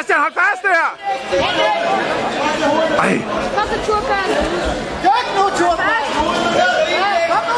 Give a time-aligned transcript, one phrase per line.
[0.00, 0.86] Kom så, Bastian, hold fast der!
[3.00, 3.14] Ej,
[3.56, 4.30] Kom så, Turbjørn.
[5.04, 6.04] Gør nu, Turbjørn!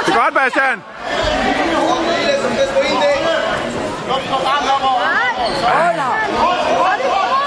[0.06, 0.82] det er godt, Bastian!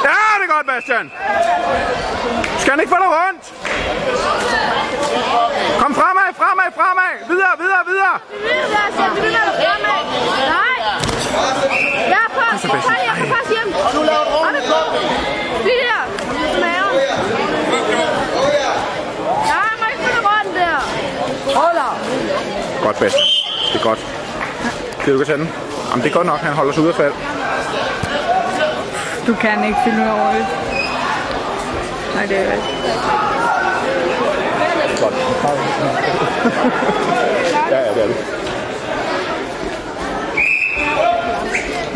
[0.06, 1.12] Ja, det er godt, Bastian!
[2.60, 3.44] Skal han ikke få dig rundt?
[5.82, 7.14] Kom fremad, fremad, fremad!
[7.30, 8.16] Videre, videre, videre!
[8.44, 9.16] Videre, Bastian.
[9.16, 10.02] Vi vil være fremad.
[10.56, 10.76] Nej.
[12.14, 12.42] Jeg er på.
[12.62, 12.82] så, Bastian.
[12.82, 13.70] Kom, jeg kan passe hjem.
[13.88, 14.58] Og nu laver du rundt.
[15.64, 16.04] Bliv der.
[16.64, 16.94] Maven.
[19.52, 20.80] Nej, må ikke få det rundt der.
[22.86, 23.26] Godt, Bastian.
[23.74, 24.00] Det er godt.
[25.02, 25.50] Skal du ikke tage den?
[25.90, 27.14] Jamen, det er godt nok, han holder sig ude af fald.
[29.28, 30.46] Du kan ikke finde ud over det.
[32.16, 32.64] Nej, det er ikke.
[35.02, 35.14] Godt.
[37.72, 38.16] Ja, ja, det er det.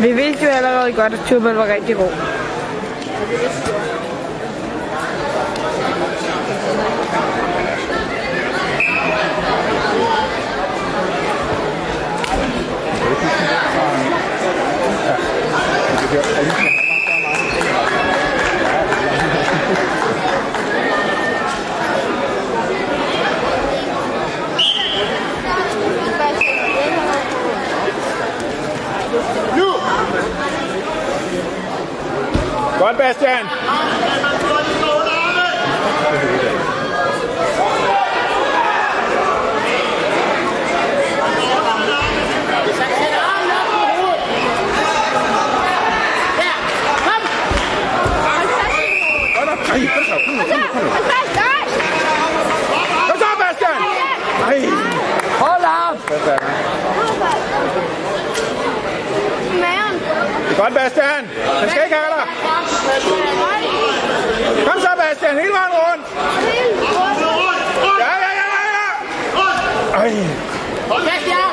[0.00, 2.12] Vi vidste jo allerede godt, at Turbal var rigtig god.
[16.10, 16.26] Godt,
[32.98, 33.46] Bastian!
[49.70, 50.19] Godt nok.
[50.30, 50.36] Ej,
[53.58, 53.66] så,
[54.40, 54.60] Nej.
[55.38, 55.96] Hold op!
[56.08, 56.18] Det
[60.50, 61.24] er godt, Bastian.
[61.60, 62.26] Han skal ikke have dig.
[64.66, 66.04] Kom så, Bastian, hele vejen rundt.
[68.00, 68.88] Ja, ja, ja, ja, ja.
[70.00, 70.10] Ej.
[70.90, 71.44] Hold fast, ja!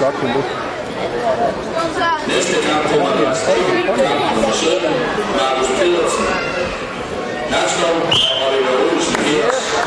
[0.00, 0.40] Godt, Kimbo.
[1.76, 2.10] Kom så.
[2.28, 3.34] Næste kampfodbold er